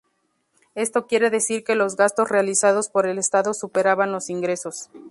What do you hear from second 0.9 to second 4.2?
quiere decir que los gastos realizados por el Estado superaban